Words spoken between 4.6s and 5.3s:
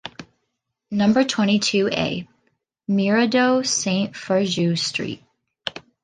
street.